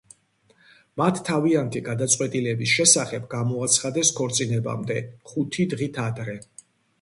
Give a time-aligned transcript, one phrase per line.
[1.01, 4.97] მათ თავიანთი გადაწყვეტილების შესახებ გამოაცხადეს ქორწინამდე
[5.33, 6.37] ხუთი დღით ადრე.